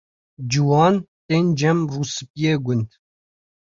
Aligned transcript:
Ciwan 0.51 0.95
tên 1.27 1.45
cem 1.59 1.77
rûspiyê 1.91 2.53
gund. 2.63 2.89